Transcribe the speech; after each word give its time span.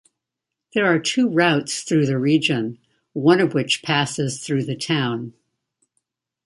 There 0.73 0.87
are 0.87 0.97
two 0.97 1.29
routes 1.29 1.83
through 1.83 2.07
the 2.07 2.17
region, 2.17 2.79
one 3.13 3.39
of 3.39 3.53
which 3.53 3.83
passes 3.83 4.39
through 4.43 4.63
the 4.65 4.75
town. 4.75 5.35